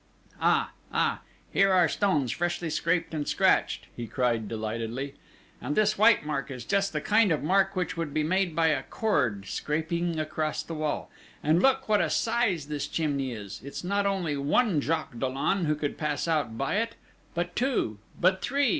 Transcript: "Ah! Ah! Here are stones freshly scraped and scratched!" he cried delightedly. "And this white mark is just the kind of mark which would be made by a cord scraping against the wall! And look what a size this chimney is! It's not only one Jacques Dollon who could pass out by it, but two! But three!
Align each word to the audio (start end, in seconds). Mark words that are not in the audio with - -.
"Ah! 0.41 0.71
Ah! 0.91 1.21
Here 1.53 1.71
are 1.71 1.87
stones 1.87 2.31
freshly 2.31 2.71
scraped 2.71 3.13
and 3.13 3.27
scratched!" 3.27 3.85
he 3.95 4.07
cried 4.07 4.47
delightedly. 4.47 5.13
"And 5.61 5.75
this 5.75 5.95
white 5.95 6.25
mark 6.25 6.49
is 6.49 6.65
just 6.65 6.91
the 6.91 7.01
kind 7.01 7.31
of 7.31 7.43
mark 7.43 7.75
which 7.75 7.95
would 7.97 8.11
be 8.11 8.23
made 8.23 8.55
by 8.55 8.69
a 8.69 8.81
cord 8.81 9.45
scraping 9.45 10.19
against 10.19 10.67
the 10.67 10.73
wall! 10.73 11.11
And 11.43 11.61
look 11.61 11.87
what 11.87 12.01
a 12.01 12.09
size 12.09 12.65
this 12.65 12.87
chimney 12.87 13.31
is! 13.31 13.61
It's 13.63 13.83
not 13.83 14.07
only 14.07 14.35
one 14.35 14.81
Jacques 14.81 15.19
Dollon 15.19 15.65
who 15.65 15.75
could 15.75 15.99
pass 15.99 16.27
out 16.27 16.57
by 16.57 16.77
it, 16.77 16.95
but 17.35 17.55
two! 17.55 17.99
But 18.19 18.41
three! 18.41 18.69